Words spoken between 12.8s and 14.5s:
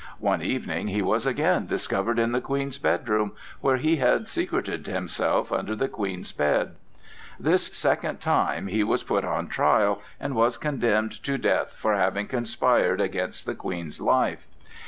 against the Queen's life.